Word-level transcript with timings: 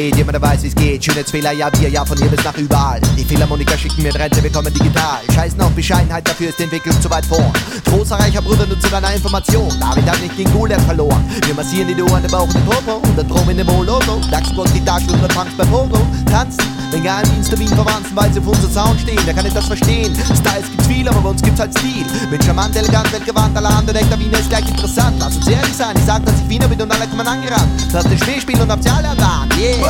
an 0.00 0.10
gedreht, 0.10 0.16
jemand 0.16 0.40
weiß, 0.40 0.62
wie's 0.62 0.74
geht. 0.74 1.04
Schönheitsfehler, 1.04 1.52
ja, 1.52 1.70
wir, 1.78 1.88
ja, 1.88 2.04
von 2.04 2.16
hier 2.16 2.28
bis 2.28 2.42
nach 2.44 2.56
überall. 2.56 3.00
Die 3.16 3.24
Philharmoniker 3.24 3.76
schicken 3.76 4.02
mir 4.02 4.14
Rente, 4.14 4.42
wir 4.42 4.50
kommen 4.50 4.72
digital. 4.72 5.20
Scheißen 5.34 5.60
auf 5.60 5.70
Bescheidenheit, 5.72 6.26
dafür 6.26 6.48
ist 6.48 6.58
die 6.58 6.64
Entwicklung 6.64 7.00
zu 7.00 7.10
weit 7.10 7.26
vor. 7.26 7.52
Großer 7.84 8.16
reicher 8.16 8.42
Bruder 8.42 8.66
nur 8.66 8.78
zu 8.80 8.88
deiner 8.88 9.12
Information. 9.14 9.68
David 9.80 10.10
hat 10.10 10.20
nicht 10.22 10.36
gegen 10.36 10.52
Golem 10.52 10.80
verloren. 10.80 11.24
Wir 11.46 11.54
massieren 11.54 11.88
die 11.88 12.02
Ohren, 12.02 12.22
der 12.22 12.30
Bauch 12.30 12.46
und 12.46 12.54
den 12.54 12.64
Popo. 12.64 12.96
Und 12.96 13.16
dann 13.18 13.28
Proben 13.28 13.50
in 13.50 13.58
dem 13.58 13.66
Logo. 13.66 14.20
Dachsburg, 14.30 14.68
die 14.74 14.84
Darstellung 14.84 15.22
und 15.22 15.34
Punks 15.34 15.52
bei 15.56 15.64
Pogo. 15.64 16.00
Tanzen, 16.30 16.64
wenn 16.90 17.02
Geheimdienste 17.02 17.58
Wien 17.58 17.68
verwanzen, 17.68 18.14
weil 18.14 18.32
sie 18.32 18.40
auf 18.40 18.46
unser 18.46 18.70
Sound 18.70 19.00
stehen. 19.00 19.20
Der 19.26 19.34
kann 19.34 19.44
nicht 19.44 19.56
das 19.56 19.66
verstehen. 19.66 20.14
Styles 20.14 20.70
gibt's 20.70 20.86
viel, 20.86 21.08
aber 21.08 21.20
bei 21.20 21.28
uns 21.30 21.42
gibt's 21.42 21.60
halt 21.60 21.76
Stil. 21.78 22.04
Mit 22.30 22.44
charmant, 22.44 22.74
elegant, 22.76 23.12
weltgewandt, 23.12 23.56
aller 23.56 23.76
Hand 23.76 23.88
denkt, 23.88 24.18
Wiener 24.18 24.38
ist 24.38 24.48
gleich 24.48 24.68
interessant. 24.68 25.16
Lass 25.18 25.36
uns 25.36 25.48
ehrlich 25.48 25.74
sein, 25.74 25.96
ich 25.96 26.04
sag, 26.04 26.24
dass 26.24 26.34
ich 26.40 26.48
Wiener 26.48 26.68
bin 26.68 26.80
und 26.80 26.90
alle 26.90 27.06
kommen 27.06 27.26
angerannt. 27.26 27.68
Das 27.92 28.04
ist 28.04 28.24
Spiel 28.40 28.60
und 28.60 28.70
habt 28.70 28.84
ihr 28.84 28.94
alle 28.94 29.08
erwartet. 29.08 29.58
Yeah. 29.58 29.89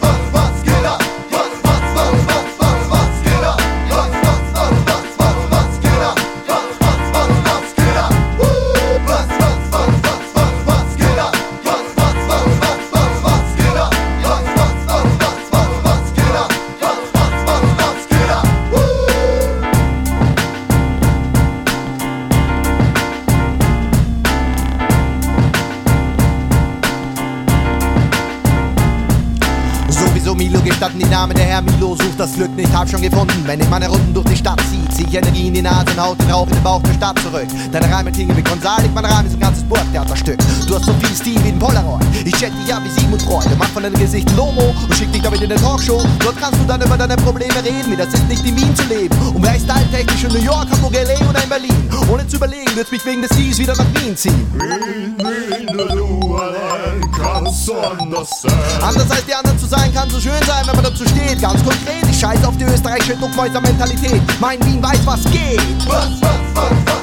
Milo 30.35 30.59
gestatten 30.61 30.99
die 30.99 31.05
Namen 31.05 31.35
der 31.35 31.45
Herr 31.45 31.61
Milo 31.61 31.95
sucht 31.95 32.19
das 32.19 32.33
Glück 32.33 32.55
nicht, 32.55 32.71
hab 32.73 32.89
schon 32.89 33.01
gefunden. 33.01 33.43
Wenn 33.45 33.59
ich 33.59 33.69
meine 33.69 33.87
Runden 33.87 34.13
durch 34.13 34.27
die 34.27 34.37
Stadt 34.37 34.61
zieh, 34.69 34.87
zieh 34.95 35.00
ich 35.11 35.17
Energie 35.17 35.47
in 35.47 35.53
die 35.53 35.61
Nase 35.61 35.85
und 35.91 36.01
haut 36.01 36.19
den 36.19 36.31
Rauch 36.31 36.47
in 36.47 36.53
den 36.53 36.63
Bauch 36.63 36.81
der 36.83 36.93
Stadt 36.93 37.19
zurück. 37.19 37.47
Deine 37.71 37.91
Reime 37.93 38.11
klingen 38.11 38.35
wie 38.35 38.41
Gonzalik, 38.41 38.93
mein 38.93 39.05
Reim 39.05 39.25
ist 39.25 39.33
ein 39.33 39.39
ganzes 39.39 39.63
Burgtheaterstück. 39.63 40.37
Du 40.67 40.75
hast 40.75 40.85
so 40.85 40.93
viel 40.93 41.15
Stil 41.15 41.43
wie 41.43 41.49
ein 41.49 41.59
Polaroid. 41.59 42.05
Ich 42.23 42.33
chat 42.33 42.51
dich 42.63 42.73
ab 42.73 42.81
wie 42.83 42.89
Sigmund 42.89 43.21
Freud. 43.21 43.45
Mach 43.59 43.67
von 43.69 43.83
deinem 43.83 43.99
Gesicht 43.99 44.29
Lomo 44.37 44.73
und 44.87 44.95
schick 44.95 45.11
dich 45.11 45.21
damit 45.21 45.41
in 45.41 45.51
eine 45.51 45.59
Talkshow. 45.59 46.01
Dort 46.19 46.39
kannst 46.39 46.59
du 46.59 46.65
dann 46.65 46.81
über 46.81 46.97
deine 46.97 47.17
Probleme 47.17 47.55
reden, 47.63 47.91
wie 47.91 47.97
das 47.97 48.13
ist, 48.13 48.27
nicht 48.27 48.45
in 48.45 48.55
Wien 48.55 48.75
zu 48.75 48.83
leben. 48.85 49.15
Und 49.33 49.43
wer 49.43 49.55
ist 49.55 49.65
styletechnisch 49.65 50.23
in 50.23 50.31
New 50.31 50.45
York, 50.45 50.67
Hamburg, 50.71 50.95
L.A. 50.95 51.29
oder 51.29 51.43
in 51.43 51.49
Berlin? 51.49 51.89
Ohne 52.09 52.27
zu 52.27 52.37
überlegen, 52.37 52.75
wird's 52.75 52.91
mich 52.91 53.05
wegen 53.05 53.21
des 53.21 53.31
Seas 53.31 53.57
wieder 53.57 53.75
nach 53.75 53.85
Wien 53.95 54.15
ziehen. 54.15 54.47
du 54.57 56.35
allein 56.37 57.01
kannst 57.11 57.69
anders 57.71 58.41
sein. 58.41 58.53
Anders 58.81 59.11
als 59.11 59.25
die 59.25 59.33
anderen 59.33 59.59
zu 59.59 59.65
sein, 59.65 59.93
kann 59.93 60.09
so 60.09 60.19
schön 60.19 60.41
sein, 60.47 60.65
wenn 60.67 60.75
man 60.75 60.85
dazu 60.85 61.03
steht. 61.05 61.41
Ganz 61.41 61.61
konkret, 61.63 62.07
ich 62.09 62.19
scheiß 62.19 62.43
auf 62.45 62.55
die 62.57 62.65
österreichische 62.65 63.15
Duckmäuser-Mentalität. 63.17 64.21
Mein 64.39 64.63
Wien 64.65 64.81
weiß, 64.81 65.00
was 65.05 65.23
geht. 65.31 65.61
Was, 65.87 66.19
was, 66.21 66.39
was, 66.53 66.71
was, 66.85 67.00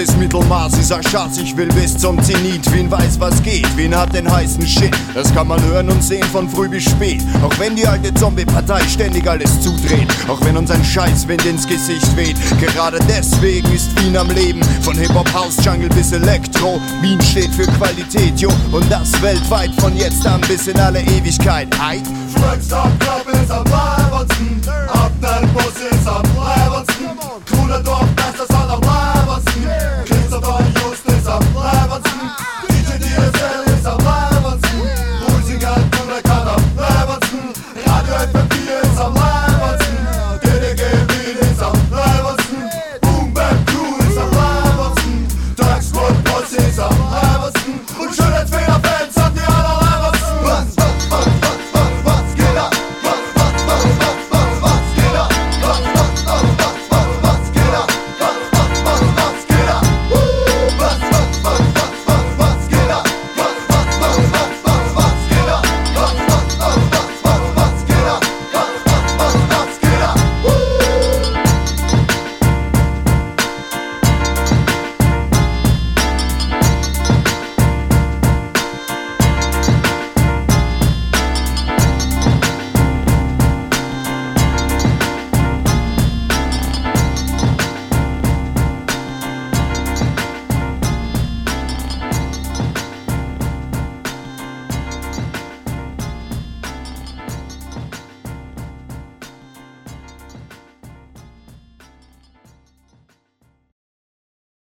ist 0.00 0.16
Mittelmaß, 0.16 0.78
ist 0.78 0.92
ein 0.92 1.02
Schatz, 1.02 1.38
ich 1.38 1.54
will 1.56 1.68
bis 1.68 1.96
zum 1.96 2.22
Zenit. 2.22 2.72
Wien 2.72 2.90
weiß, 2.90 3.20
was 3.20 3.42
geht, 3.42 3.76
Wien 3.76 3.94
hat 3.94 4.14
den 4.14 4.30
heißen 4.30 4.66
Shit. 4.66 4.94
Das 5.14 5.32
kann 5.34 5.48
man 5.48 5.62
hören 5.62 5.90
und 5.90 6.02
sehen 6.02 6.24
von 6.32 6.48
früh 6.48 6.68
bis 6.68 6.84
spät. 6.84 7.22
Auch 7.44 7.52
wenn 7.58 7.76
die 7.76 7.86
alte 7.86 8.12
Zombie-Partei 8.14 8.80
ständig 8.88 9.28
alles 9.28 9.60
zudreht. 9.60 10.08
Auch 10.28 10.40
wenn 10.44 10.56
uns 10.56 10.70
ein 10.70 10.82
Scheißwind 10.84 11.44
ins 11.44 11.66
Gesicht 11.66 12.16
weht. 12.16 12.36
Gerade 12.60 12.98
deswegen 13.08 13.70
ist 13.72 13.88
Wien 14.02 14.16
am 14.16 14.30
Leben. 14.30 14.62
Von 14.82 14.96
Hip-Hop, 14.96 15.32
House, 15.34 15.56
Jungle 15.64 15.90
bis 15.90 16.12
Elektro. 16.12 16.80
Wien 17.02 17.20
steht 17.20 17.50
für 17.50 17.66
Qualität, 17.66 18.40
jo. 18.40 18.50
Und 18.72 18.90
das 18.90 19.20
weltweit 19.20 19.70
von 19.80 19.94
jetzt 19.96 20.26
an 20.26 20.40
bis 20.42 20.66
in 20.66 20.78
alle 20.78 21.00
Ewigkeit. 21.00 21.68
Ei. 21.78 22.00
Schweigst 22.34 22.72
ab, 22.72 22.90
Club 23.00 23.34
ist 23.34 23.50
am 23.50 23.64
Leibwatzen, 23.64 23.99